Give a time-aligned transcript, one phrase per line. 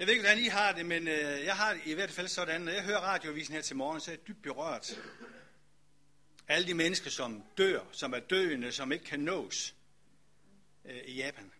[0.00, 2.28] Jeg ved ikke, hvordan I har det, men øh, jeg har det i hvert fald
[2.28, 5.00] sådan, når jeg hører radioavisen her til morgen, så er jeg dybt berørt.
[6.48, 9.74] Alle de mennesker, som dør, som er døende, som ikke kan nås
[10.84, 11.52] øh, i Japan.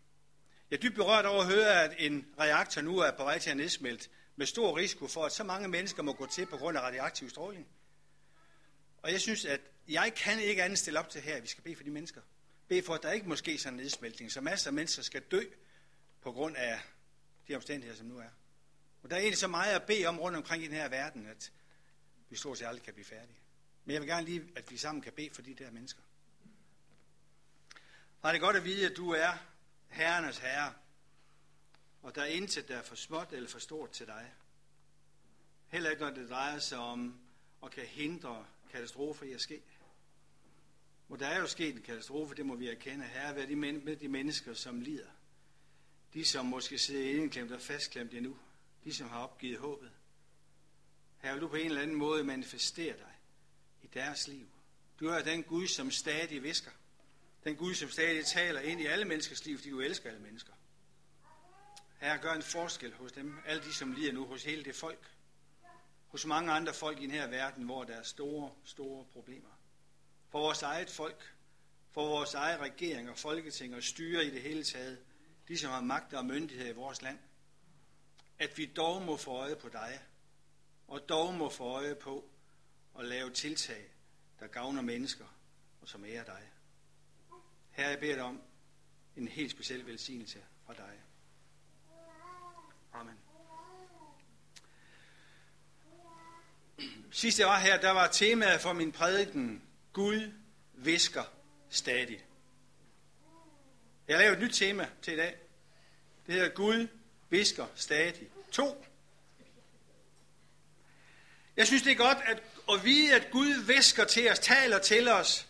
[0.70, 3.50] Jeg er dybt berørt over at høre, at en reaktor nu er på vej til
[3.50, 6.78] at nedsmelte med stor risiko for, at så mange mennesker må gå til på grund
[6.78, 7.66] af radioaktiv stråling.
[9.02, 11.64] Og jeg synes, at jeg kan ikke andet stille op til her, at vi skal
[11.64, 12.20] bede for de mennesker.
[12.68, 15.22] Bede for, at der ikke må ske sådan en nedsmeltning, så masser af mennesker skal
[15.30, 15.42] dø
[16.22, 16.80] på grund af
[17.50, 18.28] de omstændigheder, som nu er.
[19.02, 21.26] Og der er egentlig så meget at bede om rundt omkring i den her verden,
[21.26, 21.52] at
[22.28, 23.38] vi stort set aldrig kan blive færdige.
[23.84, 26.02] Men jeg vil gerne lige, at vi sammen kan bede for de der mennesker.
[28.24, 29.32] Har det godt at vide, at du er
[29.88, 30.74] herrenes herre,
[32.02, 34.32] og der er intet, der er for småt eller for stort til dig.
[35.68, 37.20] Heller ikke, når det drejer sig om
[37.64, 39.62] at kan hindre katastrofer i at ske.
[41.08, 43.04] Og der er jo sket en katastrofe, det må vi erkende.
[43.04, 45.10] Herre, vær de, med de mennesker, som lider.
[46.14, 48.38] De, som måske sidder indklemt og fastklemt endnu.
[48.84, 49.90] De, som har opgivet håbet.
[51.18, 53.12] Her vil du på en eller anden måde manifestere dig
[53.82, 54.46] i deres liv.
[55.00, 56.70] Du er den Gud, som stadig visker.
[57.44, 60.52] Den Gud, som stadig taler ind i alle menneskers liv, fordi du elsker alle mennesker.
[62.00, 65.10] Her gør en forskel hos dem, alle de, som lider nu, hos hele det folk.
[66.08, 69.48] Hos mange andre folk i den her verden, hvor der er store, store problemer.
[70.30, 71.34] For vores eget folk,
[71.90, 74.98] for vores egen regering og folketing og styre i det hele taget,
[75.50, 77.18] de som har magt og myndighed i vores land,
[78.38, 80.00] at vi dog må få øje på dig,
[80.88, 82.30] og dog må få øje på
[82.98, 83.84] at lave tiltag,
[84.40, 85.24] der gavner mennesker
[85.80, 86.42] og som ærer dig.
[87.70, 88.42] Her jeg beder dig om
[89.16, 91.02] en helt speciel velsignelse fra dig.
[92.92, 93.14] Amen.
[97.10, 100.32] Sidst jeg var her, der var temaet for min prædiken, Gud
[100.72, 101.24] visker
[101.68, 102.29] stadig.
[104.10, 105.36] Jeg laver et nyt tema til i dag.
[106.26, 106.88] Det hedder Gud
[107.28, 108.28] visker stadig.
[108.52, 108.84] To.
[111.56, 115.08] Jeg synes, det er godt at, at vide, at Gud visker til os, taler til
[115.08, 115.46] os.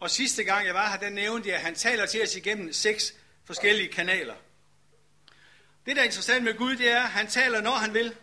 [0.00, 2.72] Og sidste gang jeg var her, der nævnte jeg, at han taler til os igennem
[2.72, 4.34] seks forskellige kanaler.
[5.86, 8.14] Det, der er interessant med Gud, det er, at han taler, når han vil.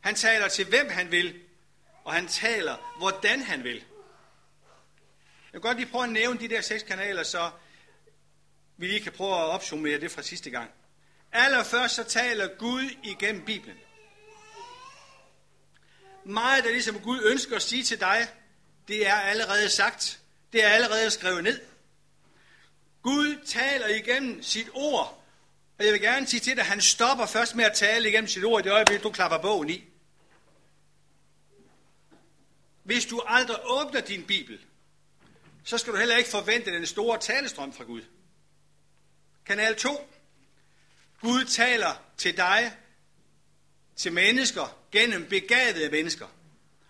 [0.00, 1.40] Han taler til hvem han vil.
[2.04, 3.76] Og han taler, hvordan han vil.
[3.76, 7.50] Jeg vil godt lige prøve at nævne de der seks kanaler, så
[8.76, 10.70] vi lige kan prøve at opsummere det fra sidste gang.
[11.32, 13.76] Allerførst så taler Gud igennem Bibelen.
[16.24, 18.28] Meget af det, som Gud ønsker at sige til dig,
[18.88, 20.20] det er allerede sagt.
[20.52, 21.60] Det er allerede skrevet ned.
[23.02, 25.24] Gud taler igennem sit ord,
[25.78, 28.28] og jeg vil gerne sige til dig, at han stopper først med at tale igennem
[28.28, 29.84] sit ord i det øjeblik, du klapper bogen i.
[32.82, 34.60] Hvis du aldrig åbner din bibel,
[35.64, 38.02] så skal du heller ikke forvente den store talestrøm fra Gud.
[39.46, 40.10] Kanal 2.
[41.20, 42.72] Gud taler til dig,
[43.96, 46.26] til mennesker, gennem begavede mennesker.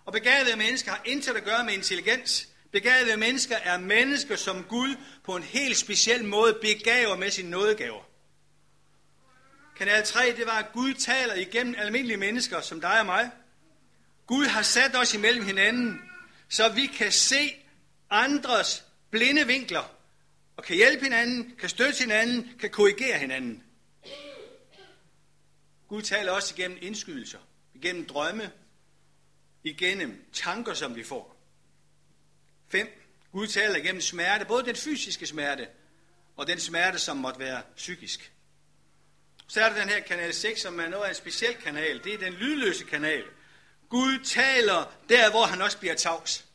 [0.05, 2.49] Og begavede mennesker har intet at gøre med intelligens.
[2.73, 8.03] Begavede mennesker er mennesker, som Gud på en helt speciel måde begaver med sine nådegaver.
[9.77, 13.31] Kanal 3, det var, at Gud taler igennem almindelige mennesker, som dig og mig.
[14.27, 16.01] Gud har sat os imellem hinanden,
[16.49, 17.57] så vi kan se
[18.11, 19.96] andres blinde vinkler,
[20.57, 23.63] og kan hjælpe hinanden, kan støtte hinanden, kan korrigere hinanden.
[25.89, 27.39] Gud taler også igennem indskydelser,
[27.75, 28.53] igennem drømme,
[29.65, 31.37] igennem tanker, som vi får.
[32.69, 32.89] 5.
[33.33, 35.69] Gud taler igennem smerte, både den fysiske smerte
[36.37, 38.33] og den smerte, som måtte være psykisk.
[39.49, 42.05] Så er der den her kanal 6, som er noget af en speciel kanal.
[42.05, 43.25] Det er den lydløse kanal.
[43.89, 46.46] Gud taler der, hvor han også bliver tavs.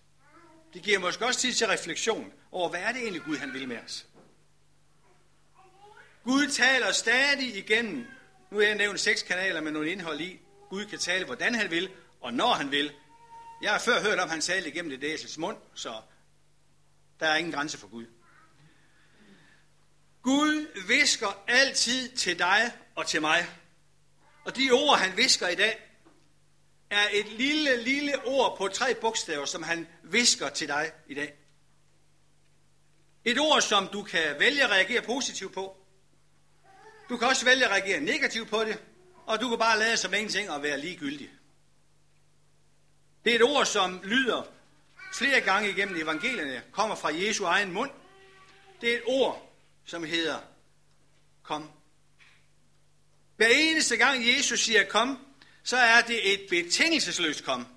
[0.74, 3.68] Det giver måske også tid til refleksion over, hvad er det egentlig Gud han vil
[3.68, 4.06] med os.
[6.24, 8.08] Gud taler stadig igennem,
[8.52, 10.40] nu har jeg nævnt seks kanaler med nogle indhold i.
[10.70, 11.90] Gud kan tale, hvordan han vil,
[12.22, 12.94] og når han vil.
[13.62, 16.02] Jeg har før hørt om, at han talte igennem det æsels mund, så
[17.20, 18.06] der er ingen grænse for Gud.
[20.22, 23.48] Gud visker altid til dig og til mig.
[24.46, 25.91] Og de ord, han visker i dag,
[26.92, 31.34] er et lille, lille ord på tre bogstaver, som han visker til dig i dag.
[33.26, 35.78] Et ord, som du kan vælge at reagere positivt på.
[37.10, 38.84] Du kan også vælge at reagere negativt på det,
[39.26, 41.30] og du kan bare lade som ingenting og være ligegyldig.
[43.26, 44.44] Det er et ord, som lyder
[45.14, 47.92] flere gange igennem evangelierne, kommer fra Jesu egen mund.
[48.82, 49.54] Det er et ord,
[49.86, 50.40] som hedder
[51.44, 51.72] kom.
[53.36, 55.31] Hver eneste gang Jesus siger kom,
[55.64, 57.68] så er det et betingelsesløst kom.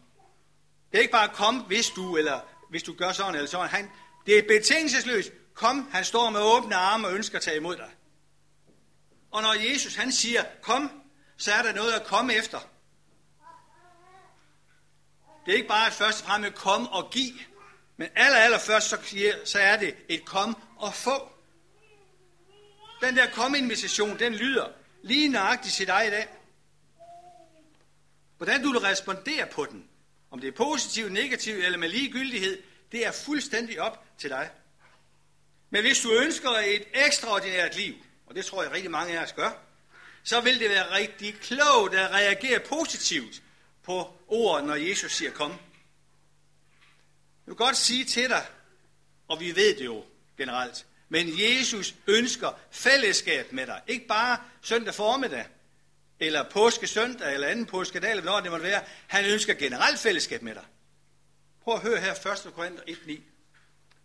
[0.92, 2.40] Det er ikke bare kom, hvis du, eller
[2.70, 3.69] hvis du gør sådan eller sådan.
[3.69, 3.90] Han,
[4.26, 5.90] det er betingelsesløst kom.
[5.92, 7.90] Han står med åbne arme og ønsker at tage imod dig.
[9.31, 10.90] Og når Jesus han siger kom,
[11.36, 12.58] så er der noget at komme efter.
[15.46, 17.38] Det er ikke bare et først og fremmest kom og give,
[17.96, 18.98] men aller, aller først, så,
[19.44, 21.28] så er det et kom og få.
[23.00, 24.69] Den der kom-invitation, den lyder
[25.02, 26.28] lige nøjagtigt til dig i dag.
[28.36, 29.88] Hvordan du vil respondere på den,
[30.31, 34.50] om det er positivt, negativt eller med ligegyldighed, det er fuldstændig op til dig.
[35.70, 37.94] Men hvis du ønsker et ekstraordinært liv,
[38.26, 39.50] og det tror jeg rigtig mange af os gør,
[40.22, 43.42] så vil det være rigtig klogt at reagere positivt
[43.82, 45.50] på ordet, når Jesus siger kom.
[45.50, 45.58] Jeg
[47.46, 48.46] vil godt sige til dig,
[49.28, 50.04] og vi ved det jo
[50.38, 53.82] generelt, men Jesus ønsker fællesskab med dig.
[53.86, 55.46] Ikke bare søndag formiddag,
[56.26, 58.82] eller påske søndag, eller anden påskedag, eller hvornår det måtte være.
[59.06, 60.64] Han ønsker generelt fællesskab med dig.
[61.64, 62.12] Prøv at høre her
[62.46, 62.52] 1.
[62.54, 63.20] Korinther 1.9.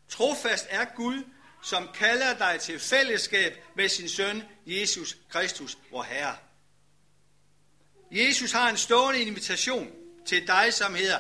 [0.10, 1.24] Trofast er Gud,
[1.64, 6.36] som kalder dig til fællesskab med sin søn, Jesus Kristus, vor Herre.
[8.12, 9.92] Jesus har en stående invitation
[10.26, 11.20] til dig, som hedder,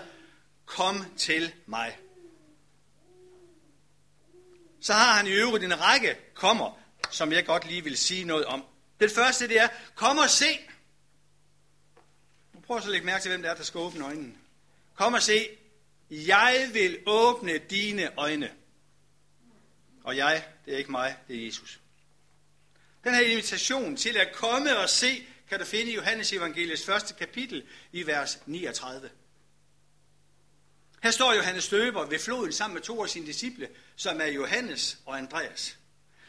[0.66, 1.98] kom til mig.
[4.82, 6.80] Så har han i øvrigt en række kommer,
[7.12, 8.64] som jeg godt lige vil sige noget om.
[9.00, 10.60] Den første det er, kom og se.
[12.70, 14.34] Nu prøv så at lægge mærke til, hvem det er, der skal åbne øjnene.
[14.96, 15.48] Kom og se.
[16.10, 18.52] Jeg vil åbne dine øjne.
[20.04, 21.80] Og jeg, det er ikke mig, det er Jesus.
[23.04, 27.14] Den her invitation til at komme og se, kan du finde i Johannes evangeliets første
[27.14, 29.10] kapitel i vers 39.
[31.04, 34.98] Her står Johannes Støber ved floden sammen med to af sine disciple, som er Johannes
[35.06, 35.78] og Andreas.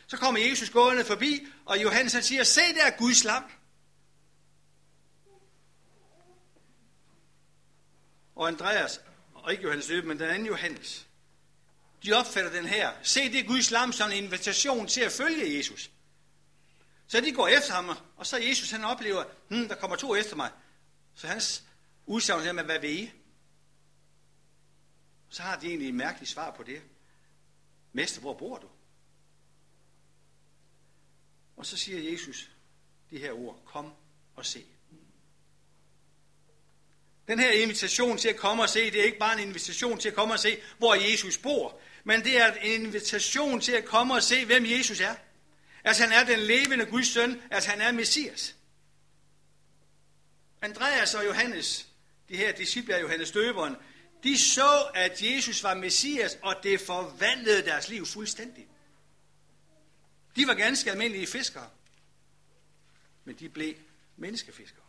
[0.06, 3.44] Så kommer Jesus gående forbi, og Johannes han siger, se der Guds lam.
[8.40, 9.00] Og Andreas,
[9.34, 11.08] og ikke Johannes Løbe, men den anden Johannes,
[12.04, 15.90] de opfatter den her, se det Guds lam som en invitation til at følge Jesus.
[17.06, 20.36] Så de går efter ham, og så Jesus han oplever, hm, der kommer to efter
[20.36, 20.50] mig.
[21.14, 21.64] Så hans
[22.06, 23.12] udsagn her med, hvad vil I?
[25.28, 26.82] Så har de egentlig et mærkeligt svar på det.
[27.92, 28.68] Mester, hvor bor du?
[31.56, 32.50] Og så siger Jesus
[33.10, 33.92] de her ord, kom
[34.34, 34.66] og se.
[37.30, 40.08] Den her invitation til at komme og se, det er ikke bare en invitation til
[40.08, 44.14] at komme og se, hvor Jesus bor, men det er en invitation til at komme
[44.14, 45.14] og se, hvem Jesus er.
[45.84, 48.56] At han er den levende Guds søn, at han er Messias.
[50.62, 51.86] Andreas og Johannes,
[52.28, 53.76] de her disciple af Johannes Døberen,
[54.22, 58.66] de så, at Jesus var Messias, og det forvandlede deres liv fuldstændig.
[60.36, 61.70] De var ganske almindelige fiskere,
[63.24, 63.74] men de blev
[64.16, 64.79] menneskefiskere.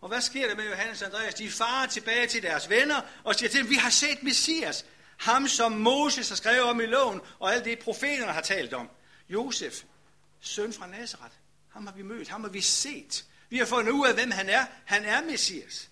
[0.00, 1.34] Og hvad sker der med Johannes og Andreas?
[1.34, 4.84] De farer tilbage til deres venner og siger til dem, vi har set Messias,
[5.16, 8.90] ham som Moses har skrevet om i loven, og alt det profeterne har talt om.
[9.28, 9.82] Josef,
[10.40, 11.34] søn fra Nazareth,
[11.68, 13.24] ham har vi mødt, ham har vi set.
[13.50, 14.66] Vi har fundet ud af, hvem han er.
[14.84, 15.88] Han er Messias.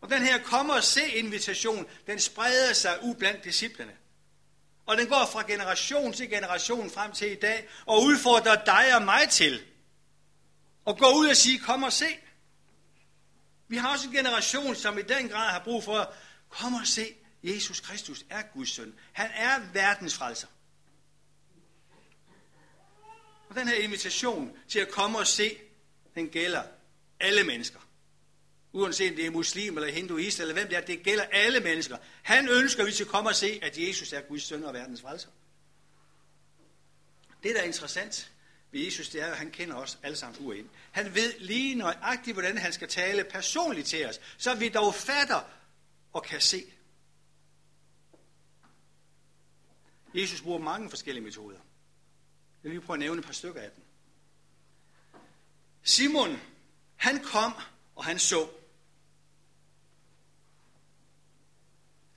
[0.00, 3.92] Og den her kommer og se invitation, den spreder sig ud blandt disciplene.
[4.86, 9.02] Og den går fra generation til generation frem til i dag, og udfordrer dig og
[9.02, 9.62] mig til
[10.86, 12.18] at gå ud og sige, kom og se.
[13.72, 16.14] Vi har også en generation, som i den grad har brug for,
[16.48, 18.94] kom og se, Jesus Kristus er Guds søn.
[19.12, 20.46] Han er verdens frelser.
[23.48, 25.58] Og den her invitation til at komme og se,
[26.14, 26.62] den gælder
[27.20, 27.78] alle mennesker.
[28.72, 31.96] Uanset om det er muslim eller hinduist eller hvem det er, det gælder alle mennesker.
[32.22, 35.00] Han ønsker, at vi skal komme og se, at Jesus er Guds søn og verdens
[35.00, 35.28] frelser.
[37.42, 38.32] Det, der er interessant
[38.72, 40.68] ved Jesus, det er, at han kender os alle sammen urind.
[40.92, 45.40] Han ved lige nøjagtigt, hvordan han skal tale personligt til os, så vi dog fatter
[46.12, 46.64] og kan se.
[50.14, 51.58] Jesus bruger mange forskellige metoder.
[52.62, 53.84] Jeg vil lige prøve at nævne et par stykker af dem.
[55.82, 56.40] Simon,
[56.96, 57.52] han kom,
[57.96, 58.48] og han så.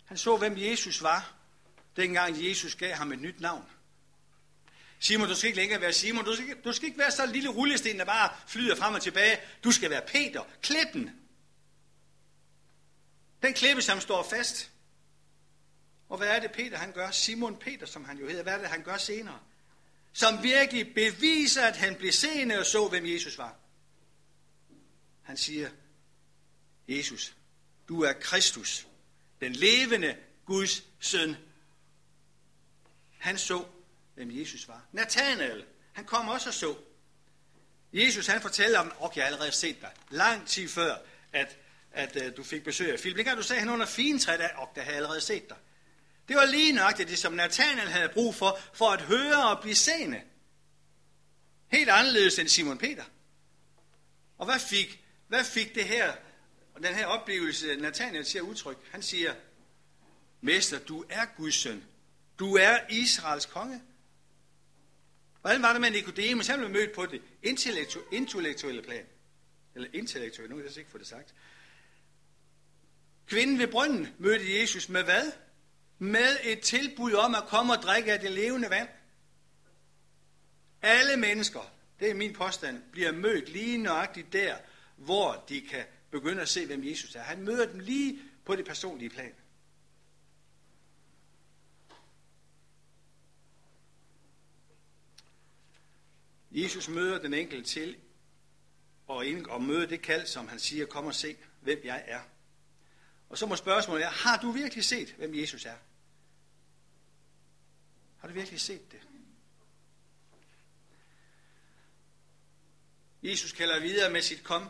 [0.06, 1.34] Han så, hvem Jesus var,
[1.96, 3.70] dengang Jesus gav ham et nyt navn.
[5.06, 6.26] Simon, du skal ikke længere være Simon.
[6.26, 9.40] Du skal, du skal ikke være så lille rullesten, der bare flyder frem og tilbage.
[9.64, 11.10] Du skal være Peter, klippen.
[13.42, 14.72] Den klippe, som står fast.
[16.10, 17.12] Og hvad er det, Peter han gør?
[17.12, 18.44] Simon Peter, som han jo hedder.
[18.44, 19.40] Hvad er det, han gør senere?
[20.14, 23.56] Som virkelig beviser, at han blev seende og så, hvem Jesus var.
[25.22, 25.70] Han siger,
[26.88, 27.36] Jesus,
[27.88, 28.88] du er Kristus,
[29.42, 31.36] den levende Guds søn.
[33.18, 33.66] Han så,
[34.16, 34.86] hvem Jesus var.
[34.92, 36.76] Nathanael, han kom også og så.
[37.94, 40.96] Jesus han fortæller om, okay, jeg har allerede set dig, lang tid før,
[41.34, 41.58] at,
[41.92, 43.18] at uh, du fik besøg af Philip.
[43.18, 45.58] Dengang du sagde, han under fintræet af, og der har jeg allerede set dig.
[46.28, 49.76] Det var lige nøjagtigt det, som Nathanael havde brug for, for at høre og blive
[49.76, 50.22] seende.
[51.68, 53.04] Helt anderledes end Simon Peter.
[54.38, 56.14] Og hvad fik, hvad fik det her,
[56.84, 58.78] den her oplevelse, Nathanael siger udtryk?
[58.92, 59.34] Han siger,
[60.42, 61.84] Mester, du er Guds søn.
[62.40, 63.82] Du er Israels konge.
[65.46, 66.48] Hvordan var det med Nikodemus?
[66.48, 69.06] Han blev mødt på det intellektu- intellektuelle plan.
[69.76, 71.34] Eller intellektuelle, nu kan jeg ikke få det sagt.
[73.28, 75.32] Kvinden ved brønden mødte Jesus med hvad?
[76.00, 78.90] Med et tilbud om at komme og drikke af det levende vand.
[80.82, 84.56] Alle mennesker, det er min påstand, bliver mødt lige nøjagtigt der,
[84.96, 87.22] hvor de kan begynde at se, hvem Jesus er.
[87.22, 89.34] Han møder dem lige på det personlige plan.
[96.56, 97.98] Jesus møder den enkelte til
[99.08, 102.22] og, ind, og møder det kald, som han siger, kom og se, hvem jeg er.
[103.30, 105.78] Og så må spørgsmålet være, har du virkelig set, hvem Jesus er?
[108.18, 109.02] Har du virkelig set det?
[113.24, 114.70] Jesus kalder videre med sit kom.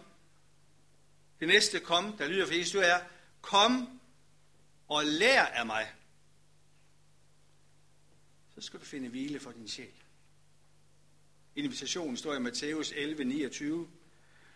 [1.39, 2.99] Det næste kom, der lyder for Jesus, er,
[3.41, 4.01] kom
[4.87, 5.93] og lær af mig.
[8.55, 10.04] Så skal du finde hvile for din sjæl.
[11.55, 13.87] Invitationen står i Matthæus 11, 29,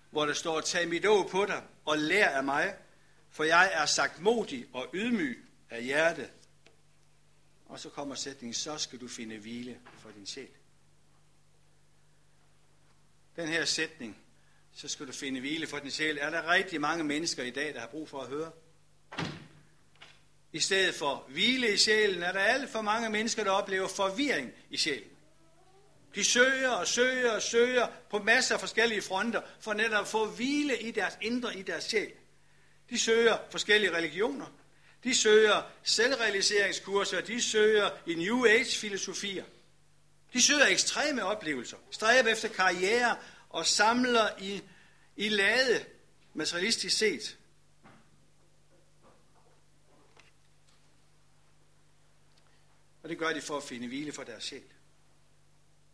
[0.09, 2.75] hvor der står, tag mit å på dig og lær af mig,
[3.29, 5.37] for jeg er sagt modig og ydmyg
[5.69, 6.29] af hjerte.
[7.65, 10.47] Og så kommer sætningen, så skal du finde hvile for din sjæl.
[13.35, 14.17] Den her sætning,
[14.73, 17.73] så skal du finde hvile for din sjæl, er der rigtig mange mennesker i dag,
[17.73, 18.51] der har brug for at høre.
[20.53, 24.51] I stedet for hvile i sjælen, er der alt for mange mennesker, der oplever forvirring
[24.69, 25.09] i sjælen.
[26.15, 30.25] De søger og søger og søger på masser af forskellige fronter, for netop at få
[30.25, 32.11] hvile i deres indre, i deres sjæl.
[32.89, 34.45] De søger forskellige religioner.
[35.03, 37.21] De søger selvrealiseringskurser.
[37.21, 39.43] De søger i New Age-filosofier.
[40.33, 43.17] De søger ekstreme oplevelser, stræber efter karriere
[43.49, 44.61] og samler i,
[45.15, 45.85] i lade,
[46.33, 47.37] materialistisk set.
[53.03, 54.63] Og det gør de for at finde hvile for deres sjæl.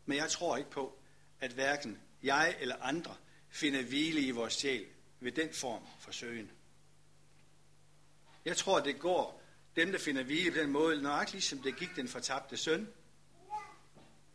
[0.06, 0.98] Men jeg tror ikke på,
[1.40, 3.16] at hverken jeg eller andre
[3.50, 4.86] finder hvile i vores sjæl
[5.20, 6.52] ved den form for søgen.
[8.46, 9.42] Jeg tror, det går
[9.76, 12.88] dem, der finder hvile på den måde, nøjagtigt ligesom det gik den fortabte søn.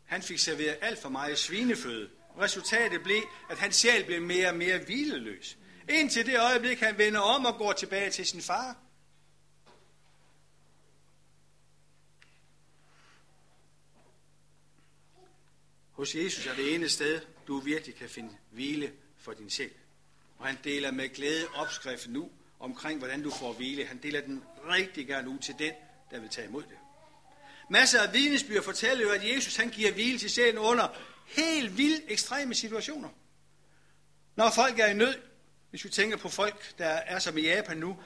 [0.05, 2.11] Han fik serveret alt for meget svineføde.
[2.39, 5.59] Resultatet blev, at hans sjæl blev mere og mere hvileløs.
[5.89, 8.77] Indtil det øjeblik, han vender om og går tilbage til sin far.
[16.01, 19.71] Hos Jesus er det ene sted, du virkelig kan finde hvile for din sjæl.
[20.39, 22.31] Og han deler med glæde opskriften nu
[22.61, 23.87] omkring, hvordan du får hvile.
[23.87, 25.73] Han deler den rigtig gerne ud til den,
[26.11, 26.79] der vil tage imod det.
[27.71, 30.89] Masser af vidnesbyrd fortæller jo, at Jesus han giver hvile til sjælen under
[31.27, 33.09] helt vildt ekstreme situationer.
[34.37, 35.15] Når folk er i nød,
[35.71, 37.99] hvis vi tænker på folk, der er som i Japan nu,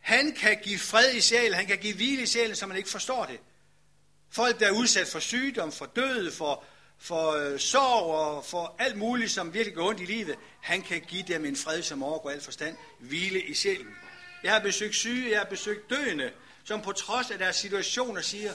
[0.00, 2.90] han kan give fred i sjælen, han kan give hvile i sjælen, så man ikke
[2.90, 3.40] forstår det.
[4.30, 6.64] Folk, der er udsat for sygdom, for død, for,
[7.02, 11.00] for øh, sorg og for alt muligt, som virkelig går ondt i livet, han kan
[11.00, 13.96] give dem en fred, som overgår al forstand, hvile i sjælen.
[14.42, 16.32] Jeg har besøgt syge, jeg har besøgt døende,
[16.64, 18.52] som på trods af deres situationer siger,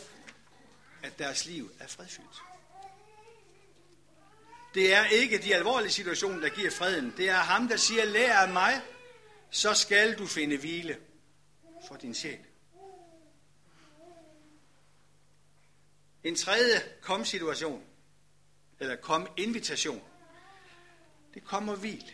[1.03, 2.41] at deres liv er fredfyldt.
[4.73, 7.13] Det er ikke de alvorlige situationer, der giver freden.
[7.17, 8.81] Det er ham, der siger, lær af mig,
[9.49, 10.97] så skal du finde hvile
[11.87, 12.39] for din sjæl.
[16.23, 17.83] En tredje kom-situation,
[18.79, 20.03] eller kom-invitation,
[21.33, 22.13] det kommer hvil.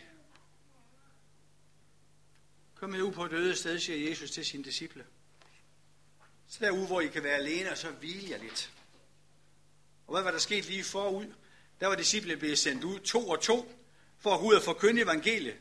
[2.74, 5.06] Kom med ud på et øde sted, siger Jesus til sine disciple.
[6.48, 8.72] Så derude, hvor I kan være alene, og så hvile jer lidt.
[10.06, 11.26] Og hvad var der sket lige forud?
[11.80, 13.78] Der var disciplene blevet sendt ud to og to,
[14.18, 15.56] for at gå ud og forkynde evangeliet.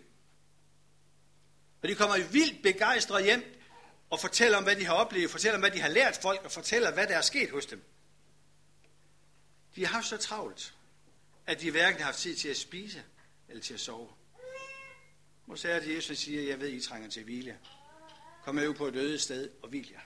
[1.82, 3.62] Og de kommer vildt begejstret hjem
[4.10, 6.52] og fortæller om, hvad de har oplevet, fortæller om, hvad de har lært folk, og
[6.52, 7.84] fortæller, hvad der er sket hos dem.
[9.76, 10.76] De har haft så travlt,
[11.46, 13.04] at de hverken har haft tid til at spise
[13.50, 14.10] eller til at sove.
[15.48, 17.60] Og så er det, Jesus siger, jeg ved, I trænger til hvile.
[18.44, 20.00] Kom med ud på et øde sted og hvil jer.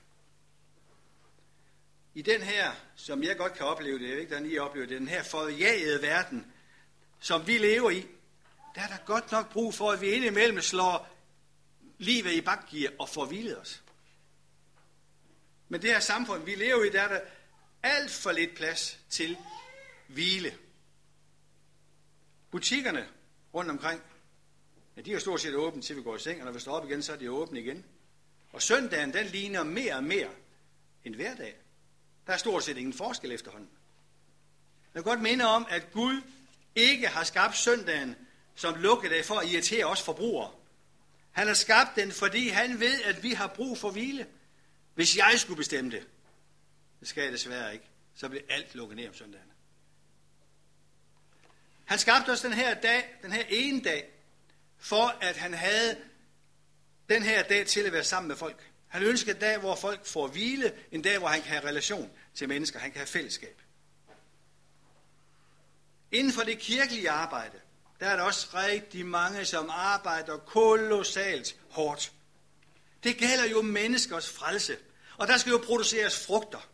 [2.13, 4.88] I den her, som jeg godt kan opleve det, jeg ved ikke, hvordan I oplever
[4.88, 6.53] det, den her forjagede verden,
[7.20, 8.08] som vi lever i,
[8.75, 11.17] der er der godt nok brug for, at vi indimellem slår
[11.98, 13.84] livet i bakgear og får hvilet os.
[15.70, 17.22] Men det her samfund, vi lever i, der er der
[17.84, 19.38] alt for lidt plads til
[20.08, 20.58] hvile.
[22.51, 23.08] Butikkerne
[23.54, 24.01] rundt omkring,
[24.98, 26.72] ja, de er stort set åbne til vi går i seng, og når vi står
[26.72, 27.86] op igen, så er de åbne igen.
[28.51, 30.30] Og søndagen, den ligner mere og mere
[31.04, 31.56] en hverdag.
[32.27, 33.70] Der er stort set ingen forskel efterhånden.
[34.94, 36.22] Jeg vil godt minde om, at Gud
[36.75, 38.16] ikke har skabt søndagen
[38.56, 40.51] som lukkedag for at irritere os forbrugere.
[41.32, 44.27] Han har skabt den, fordi han ved, at vi har brug for hvile.
[44.96, 46.08] Hvis jeg skulle bestemme det,
[47.00, 47.86] det skal jeg desværre ikke,
[48.16, 49.51] så bliver alt lukket ned om søndagen.
[51.88, 54.10] Han skabte os den her dag, den her ene dag,
[54.77, 55.98] for at han havde
[57.10, 58.72] den her dag til at være sammen med folk.
[58.88, 62.12] Han ønsker en dag, hvor folk får hvile, en dag, hvor han kan have relation
[62.34, 63.62] til mennesker, han kan have fællesskab.
[66.12, 67.60] Inden for det kirkelige arbejde,
[68.00, 72.12] der er der også rigtig mange, som arbejder kolossalt hårdt.
[73.03, 74.77] Det gælder jo menneskers frelse,
[75.17, 76.70] og der skal jo produceres frugter.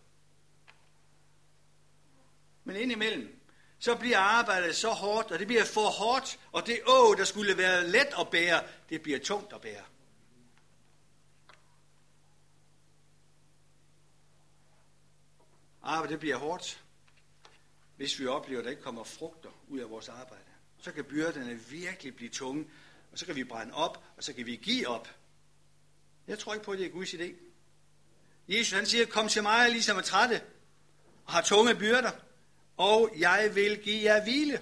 [2.63, 3.42] Men indimellem,
[3.83, 7.57] så bliver arbejdet så hårdt, og det bliver for hårdt, og det å, der skulle
[7.57, 9.83] være let at bære, det bliver tungt at bære.
[15.81, 16.83] Arbejde det bliver hårdt,
[17.95, 20.43] hvis vi oplever, at der ikke kommer frugter ud af vores arbejde.
[20.81, 22.65] Så kan byrderne virkelig blive tunge,
[23.11, 25.07] og så kan vi brænde op, og så kan vi give op.
[26.27, 27.33] Jeg tror ikke på, at det er Guds idé.
[28.47, 30.41] Jesus han siger, kom til mig, ligesom er trætte,
[31.25, 32.11] og har tunge byrder,
[32.77, 34.61] og jeg vil give jer hvile.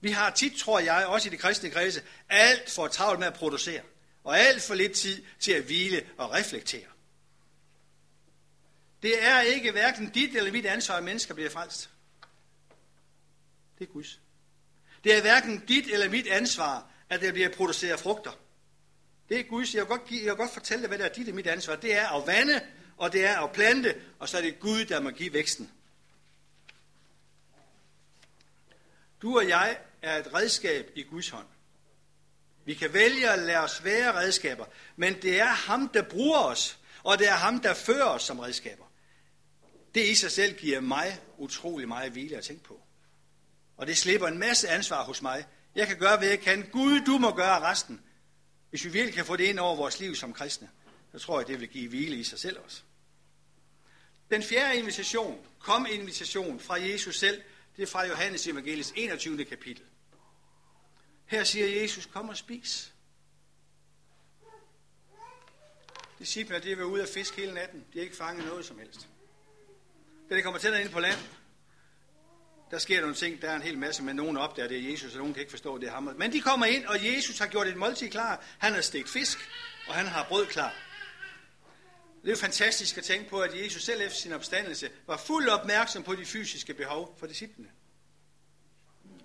[0.00, 3.34] Vi har tit, tror jeg, også i de kristne kredse, alt for travlt med at
[3.34, 3.82] producere,
[4.24, 6.86] og alt for lidt tid til at hvile og reflektere.
[9.02, 11.90] Det er ikke hverken dit eller mit ansvar, at mennesker bliver frelst.
[13.78, 14.20] Det er Guds.
[15.04, 18.38] Det er hverken dit eller mit ansvar, at der bliver produceret frugter.
[19.28, 19.74] Det er Guds.
[19.74, 21.46] Jeg vil godt, give, jeg vil godt fortælle dig, hvad der er dit og mit
[21.46, 21.76] ansvar.
[21.76, 22.60] Det er at vande,
[22.96, 25.70] og det er at plante, og så er det Gud, der må give væksten.
[29.22, 31.46] Du og jeg er et redskab i Guds hånd.
[32.64, 34.64] Vi kan vælge at lade os være redskaber,
[34.96, 38.38] men det er ham, der bruger os, og det er ham, der fører os som
[38.38, 38.84] redskaber.
[39.94, 42.80] Det i sig selv giver mig utrolig meget hvile at tænke på.
[43.76, 45.46] Og det slipper en masse ansvar hos mig.
[45.74, 46.68] Jeg kan gøre, hvad jeg kan.
[46.72, 48.00] Gud, du må gøre resten.
[48.70, 50.70] Hvis vi virkelig kan få det ind over vores liv som kristne,
[51.12, 52.82] så tror jeg, det vil give hvile i sig selv også.
[54.30, 57.42] Den fjerde invitation, kom invitation fra Jesus selv,
[57.76, 59.44] det er fra Johannes Evangelis 21.
[59.44, 59.84] kapitel.
[61.26, 62.92] Her siger Jesus, kom og spis.
[66.18, 67.84] Disciplerne, de har været ude at fiske hele natten.
[67.92, 69.08] De har ikke fanget noget som helst.
[70.30, 71.18] Da de kommer tættere ind på land,
[72.70, 75.12] der sker nogle ting, der er en hel masse, men nogen opdager, det er Jesus,
[75.12, 76.14] og nogen kan ikke forstå, det er ham.
[76.16, 78.44] Men de kommer ind, og Jesus har gjort et måltid klar.
[78.58, 79.38] Han har stegt fisk,
[79.88, 80.74] og han har brød klar.
[82.24, 85.48] Det er jo fantastisk at tænke på, at Jesus selv efter sin opstandelse var fuldt
[85.48, 87.70] opmærksom på de fysiske behov for disciplene.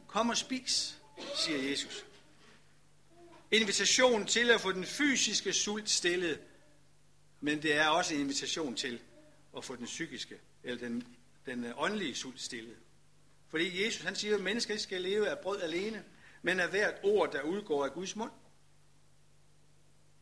[0.07, 0.97] Kom og spis,
[1.35, 2.05] siger Jesus.
[3.51, 6.39] Invitation til at få den fysiske sult stillet,
[7.41, 9.01] men det er også en invitation til
[9.57, 11.07] at få den psykiske, eller den,
[11.45, 12.77] den åndelige sult stillet.
[13.49, 16.03] Fordi Jesus han siger, at mennesker ikke skal leve af brød alene,
[16.41, 18.31] men af hvert ord, der udgår af Guds mund.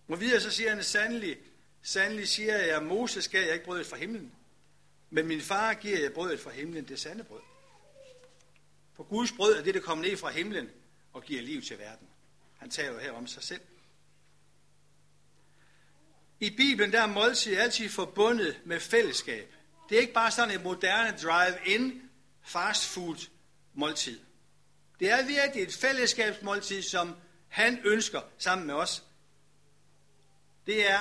[0.08, 1.38] Og videre så siger han sandelig,
[1.88, 4.32] sandelig siger jeg, at Moses gav jeg ikke brødet fra himlen,
[5.10, 7.41] men min far giver jeg brødet fra himlen, det sande brød.
[8.93, 10.69] For Guds brød er det, der kommer ned fra himlen
[11.13, 12.08] og giver liv til verden.
[12.58, 13.62] Han taler jo her om sig selv.
[16.39, 19.54] I Bibelen der er måltid altid forbundet med fællesskab.
[19.89, 22.10] Det er ikke bare sådan et moderne drive-in
[22.41, 23.30] fast food
[23.73, 24.19] måltid.
[25.00, 27.15] Det er virkelig et fællesskabsmåltid, som
[27.47, 29.04] han ønsker sammen med os.
[30.65, 31.00] Det er,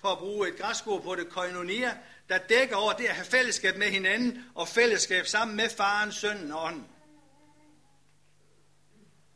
[0.00, 3.76] for at bruge et græsord på det, koinonia, der dækker over det at have fællesskab
[3.76, 6.86] med hinanden og fællesskab sammen med faren, sønnen og ånden.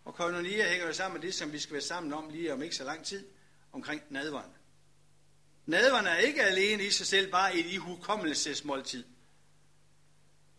[0.05, 2.63] Og koinonia hænger jo sammen med det, som vi skal være sammen om lige om
[2.63, 3.27] ikke så lang tid,
[3.73, 4.51] omkring nadveren.
[5.67, 9.05] Nadveren er ikke alene i sig selv bare et ihukommelsesmåltid.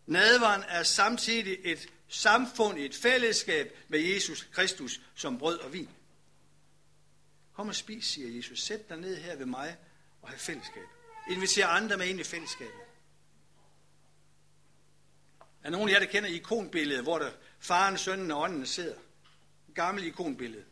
[0.06, 5.88] Nadveren er samtidig et samfund, et fællesskab med Jesus Kristus som brød og vin.
[7.52, 8.62] Kom og spis, siger Jesus.
[8.62, 9.76] Sæt dig ned her ved mig
[10.26, 10.82] og have fællesskab.
[11.30, 12.80] Inviter andre med ind i fællesskabet.
[15.62, 18.98] Er nogen af jer, der kender ikonbilledet, hvor der faren, sønnen og ånden sidder?
[19.68, 20.64] Et gammelt ikonbillede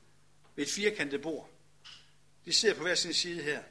[0.56, 1.50] ved et firkantet bord.
[2.44, 3.62] De sidder på hver sin side her.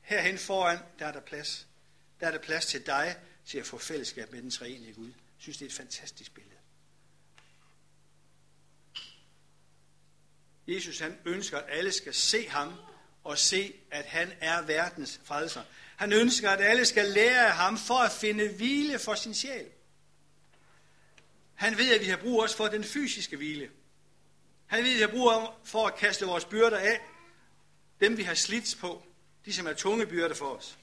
[0.00, 1.66] Herhen foran, der er der plads.
[2.20, 3.16] Der er der plads til dig,
[3.46, 5.06] til at få fællesskab med den treenige Gud.
[5.06, 6.56] Jeg synes, det er et fantastisk billede.
[10.66, 12.74] Jesus han ønsker, at alle skal se ham
[13.24, 15.62] og se, at han er verdens frelser.
[15.96, 19.66] Han ønsker, at alle skal lære af ham for at finde hvile for sin sjæl.
[21.54, 23.70] Han ved, at vi har brug også for den fysiske hvile.
[24.66, 27.00] Han ved, at vi har brug for at kaste vores byrder af.
[28.00, 29.06] Dem, vi har slidt på.
[29.44, 30.78] De, som er tunge byrder for os.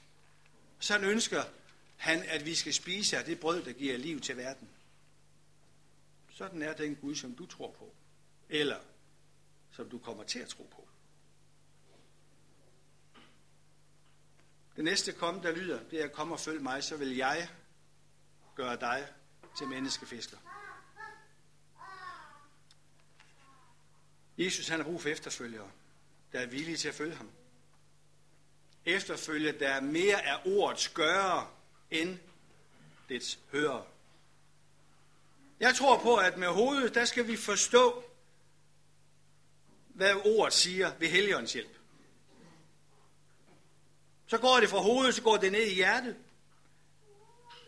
[0.78, 1.44] Så han ønsker,
[1.96, 4.68] han, at vi skal spise af det brød, der giver liv til verden.
[6.30, 7.94] Sådan er den Gud, som du tror på.
[8.48, 8.78] eller
[9.72, 10.88] som du kommer til at tro på.
[14.80, 17.48] Det næste kom, der lyder, det er, kom og følg mig, så vil jeg
[18.54, 19.06] gøre dig
[19.58, 20.36] til menneskefisker.
[24.38, 25.70] Jesus han har brug for efterfølgere,
[26.32, 27.30] der er villige til at følge ham.
[28.84, 31.50] Efterfølge, der er mere af ordets gøre
[31.90, 32.18] end
[33.08, 33.84] dets høre.
[35.60, 38.04] Jeg tror på, at med hovedet, der skal vi forstå,
[39.88, 41.79] hvad ordet siger ved Helligåndens hjælp.
[44.30, 46.16] Så går det fra hovedet, så går det ned i hjertet.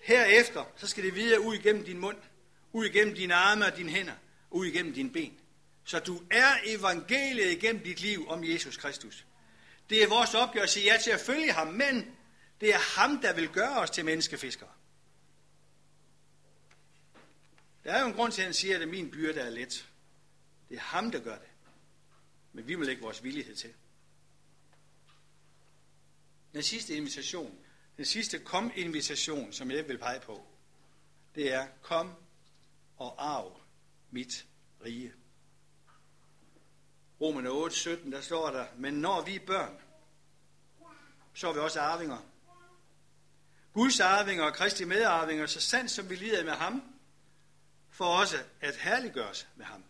[0.03, 2.17] Herefter, så skal det videre ud igennem din mund,
[2.73, 4.13] ud igennem dine arme og dine hænder,
[4.51, 5.39] ud igennem dine ben.
[5.85, 9.27] Så du er evangeliet igennem dit liv om Jesus Kristus.
[9.91, 12.17] Det er vores opgave at sige ja til at følge ham, men
[12.61, 14.71] det er ham, der vil gøre os til menneskefiskere.
[17.85, 19.89] Der er jo en grund til, at han siger, at min byrde er let.
[20.69, 21.49] Det er ham, der gør det.
[22.53, 23.73] Men vi må lægge vores villighed til.
[26.53, 27.59] Den sidste invitation,
[27.97, 30.47] den sidste kom-invitation, som jeg vil pege på,
[31.35, 32.15] det er, kom
[32.97, 33.61] og arv
[34.11, 34.47] mit
[34.85, 35.13] rige.
[37.21, 39.81] Romerne 8, 17, der står der, men når vi er børn,
[41.35, 42.19] så er vi også arvinger.
[43.73, 46.83] Guds arvinger og Kristi medarvinger, så sandt som vi lider med ham,
[47.91, 49.85] for også at herliggøres med ham.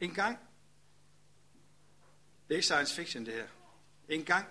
[0.00, 0.38] En gang,
[2.48, 3.48] det er ikke science fiction det her,
[4.12, 4.46] en gang,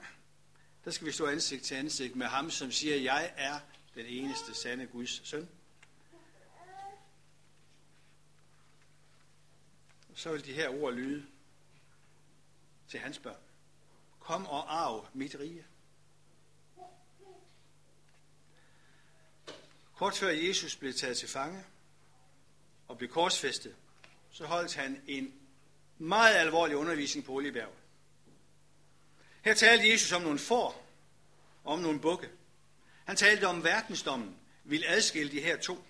[0.86, 3.60] der skal vi stå ansigt til ansigt med ham, som siger, jeg er
[3.96, 5.50] den eneste sande Guds søn.
[10.16, 11.26] Så vil de her ord lyde
[12.88, 13.42] til hans børn.
[14.20, 15.66] Kom og arv mit rige.
[19.96, 21.64] Kort før Jesus blev taget til fange
[22.88, 23.76] og blev korsfæstet,
[24.32, 25.34] så holdt han en
[25.98, 27.74] meget alvorlig undervisning på Oliebjerg.
[29.42, 30.88] Her talte Jesus om nogle får,
[31.64, 32.30] om nogle bukke.
[33.06, 35.84] Han talte om verdensdommen vil adskille de her to.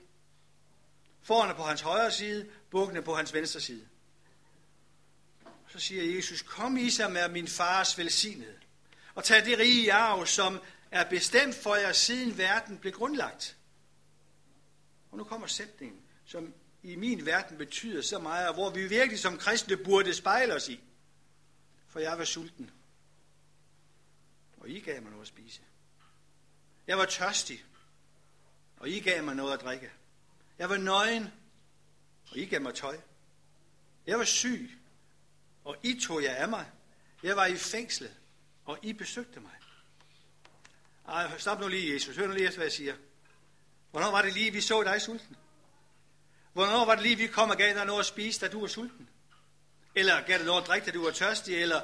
[1.22, 3.88] Forerne på hans højre side, bukkene på hans venstre side.
[5.68, 8.60] Så siger Jesus, kom i sig med min fars velsignede,
[9.16, 10.60] og tag det rige arv, som
[10.92, 13.58] er bestemt for jer, siden verden blev grundlagt.
[15.12, 19.20] Og nu kommer sætningen, som i min verden betyder så meget, og hvor vi virkelig
[19.20, 20.80] som kristne burde spejle os i.
[21.88, 22.72] For jeg var sulten,
[24.62, 25.62] og I gav mig noget at spise.
[26.88, 27.66] Jeg var tørstig,
[28.78, 29.92] og I gav mig noget at drikke.
[30.58, 31.28] Jeg var nøgen,
[32.32, 33.00] og I gav mig tøj.
[34.06, 34.72] Jeg var syg,
[35.64, 36.72] og I tog jer af mig.
[37.24, 38.18] Jeg var i fængslet,
[38.66, 39.52] og I besøgte mig.
[41.08, 42.18] Ej, stop nu lige, Jesus.
[42.18, 42.96] Hør nu lige efter, hvad jeg siger.
[43.92, 45.36] Hvornår var det lige, vi så dig sulten?
[46.54, 48.68] Hvornår var det lige, vi kom og gav dig noget at spise, da du var
[48.68, 49.10] sulten?
[49.96, 51.56] Eller gav dig noget at drikke, da du var tørstig?
[51.56, 51.82] Eller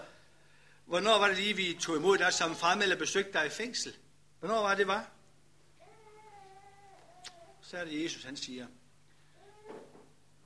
[0.88, 3.96] hvornår var det lige, vi tog imod dig som fremme eller besøgte dig i fængsel?
[4.40, 5.12] Hvornår var det, var?
[7.62, 8.68] Så er det Jesus, han siger.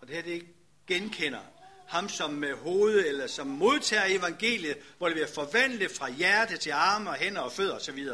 [0.02, 0.48] Og det her, det
[0.88, 1.42] genkender
[1.88, 6.72] ham som med hovedet, eller som modtager evangeliet, hvor det bliver forvandlet fra hjerte til
[6.72, 8.10] arme og hænder og fødder osv.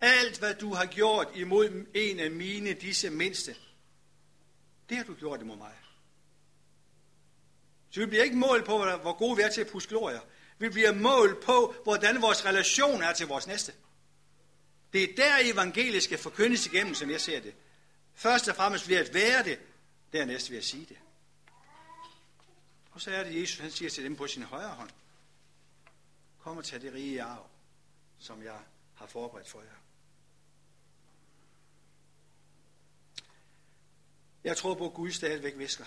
[0.00, 3.56] Alt, hvad du har gjort imod en af mine, disse mindste,
[4.88, 5.74] det har du gjort imod mig.
[7.90, 10.20] Så vi bliver ikke målt på, hvor gode vi er til at puske glorier.
[10.58, 13.72] Vi bliver målt på, hvordan vores relation er til vores næste.
[14.92, 17.54] Det er der evangeliet skal forkyndes igennem, som jeg ser det.
[18.14, 19.60] Først og fremmest ved at være det,
[20.12, 20.96] dernæst ved at sige det.
[22.92, 24.90] Og så er det Jesus, han siger til dem på sin højre hånd.
[26.40, 27.46] Kom og tag det rige arv,
[28.18, 28.58] som jeg
[28.94, 29.68] har forberedt for jer.
[34.44, 35.84] Jeg tror på, at Gud stadigvæk visker.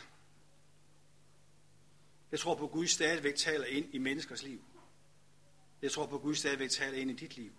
[2.32, 4.64] Jeg tror på, at Gud stadigvæk taler ind i menneskers liv.
[5.82, 7.52] Jeg tror på, at Gud stadigvæk taler ind i dit liv.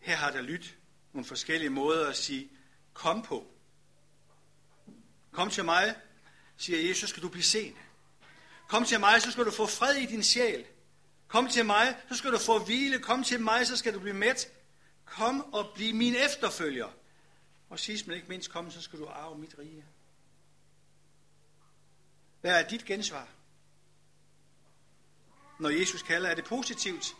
[0.00, 0.76] Her har der lyttet
[1.12, 2.50] nogle forskellige måder at sige,
[2.92, 3.46] kom på.
[5.32, 5.96] Kom til mig,
[6.56, 7.76] siger Jesus, så skal du blive sen.
[8.68, 10.66] Kom til mig, så skal du få fred i din sjæl.
[11.28, 12.98] Kom til mig, så skal du få hvile.
[12.98, 14.52] Kom til mig, så skal du blive mæt.
[15.04, 16.88] Kom og bliv min efterfølger.
[17.68, 19.84] Og sidst men ikke mindst, kom, så skal du arve mit rige.
[22.40, 23.28] Hvad er dit gensvar?
[25.58, 27.16] Når Jesus kalder, er det positivt?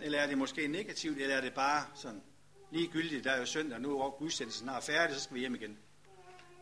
[0.00, 1.18] Eller er det måske negativt?
[1.18, 2.22] Eller er det bare sådan
[2.70, 5.78] ligegyldigt, der er jo søndag, nu er gudstjenesten snart færdig, så skal vi hjem igen.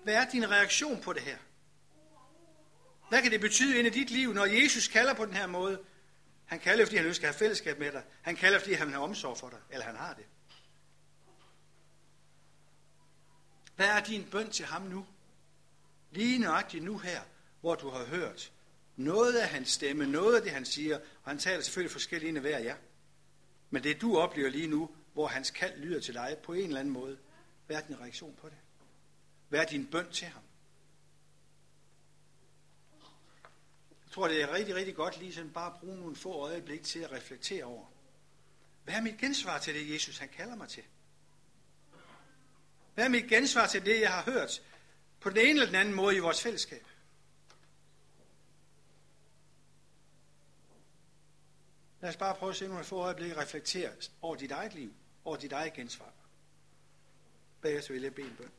[0.05, 1.37] Hvad er din reaktion på det her?
[3.09, 5.81] Hvad kan det betyde ind i dit liv, når Jesus kalder på den her måde?
[6.47, 8.03] Han kalder, fordi han ønsker at have fællesskab med dig.
[8.23, 9.59] Han kalder, fordi han har omsorg for dig.
[9.71, 10.25] Eller han har det.
[13.77, 15.07] Hvad er din bøn til ham nu?
[16.11, 17.23] Lige nøjagtigt nu her,
[17.61, 18.53] hvor du har hørt
[18.97, 22.37] noget af hans stemme, noget af det, han siger, og han taler selvfølgelig forskelligt ind
[22.37, 22.77] af hver jer.
[23.71, 26.81] Men det du oplever lige nu, hvor hans kald lyder til dig på en eller
[26.81, 27.19] anden måde,
[27.67, 28.59] hvad er din reaktion på det?
[29.49, 30.43] Hvad er din bøn til ham?
[34.05, 36.83] Jeg tror, det er rigtig, rigtig godt lige sådan bare at bruge nogle få øjeblik
[36.83, 37.87] til at reflektere over.
[38.85, 40.83] Hvad er mit gensvar til det, Jesus han kalder mig til?
[42.95, 44.63] Hvad er mit gensvar til det, jeg har hørt
[45.21, 46.87] på den ene eller den anden måde i vores fællesskab?
[52.03, 53.91] Lad os bare prøve at se nogle få øjeblikke reflektere
[54.23, 54.93] over dit eget liv,
[55.25, 56.13] over dit eget gensvar.
[57.61, 58.51] Bagefter vil jeg bede en bøn.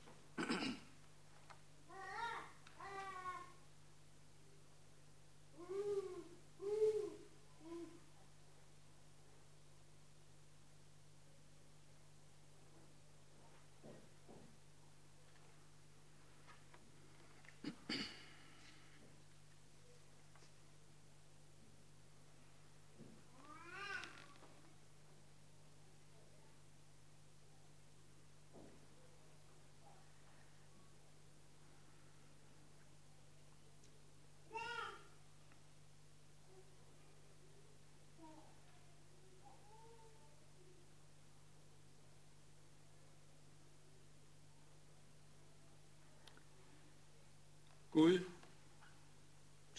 [47.93, 48.19] Gud,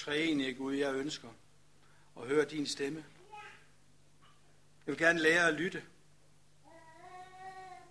[0.05, 1.29] treenige Gud, jeg ønsker
[2.17, 3.05] at høre din stemme.
[4.87, 5.85] Jeg vil gerne lære at lytte.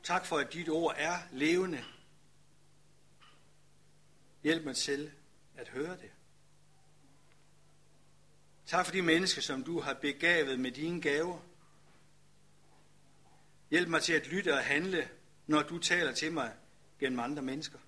[0.04, 1.84] Tak for, at dit ord er levende.
[4.44, 5.12] Hjælp mig selv
[5.56, 6.12] at høre det.
[8.66, 11.40] Tak for de mennesker, som du har begavet med dine gaver.
[13.70, 15.10] Hjælp mig til at lytte og handle,
[15.48, 16.54] når du taler til mig
[17.00, 17.80] gennem andre mennesker.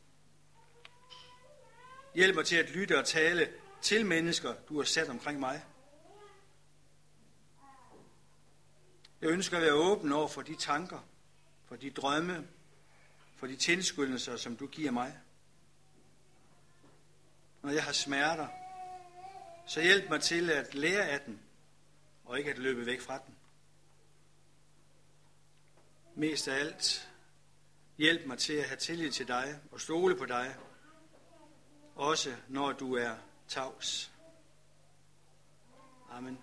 [2.15, 3.53] Hjælp mig til at lytte og tale
[3.85, 5.65] til mennesker, du har sat omkring mig.
[9.21, 10.99] Jeg ønsker at være åben over for de tanker,
[11.65, 12.47] for de drømme,
[13.35, 15.19] for de tilskyndelser, som du giver mig.
[17.61, 18.47] Når jeg har smerter,
[19.67, 21.41] så hjælp mig til at lære af den,
[22.25, 23.35] og ikke at løbe væk fra den.
[26.15, 27.09] Mest af alt,
[27.97, 30.55] hjælp mig til at have tillid til dig og stole på dig,
[31.95, 33.15] også når du er
[33.47, 34.11] tavs.
[36.11, 36.39] Amen.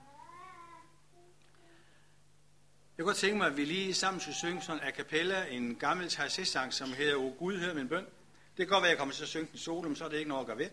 [2.98, 5.76] Jeg kunne godt tænke mig, at vi lige sammen skulle synge sådan a cappella en
[5.76, 6.10] gammel
[6.46, 8.04] sang som hedder O Gud, hør min bøn.
[8.56, 10.08] Det kan godt være, at jeg kommer til at synge den solo, men så er
[10.08, 10.70] det ikke noget at gøre ved.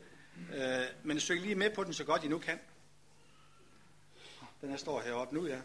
[0.54, 2.60] Øh, men syng lige med på den, så godt I nu kan.
[4.62, 5.60] Den her står heroppe nu, ja.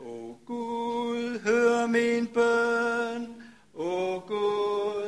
[0.00, 3.42] O Gud, hør min bøn.
[3.74, 4.99] O Gud,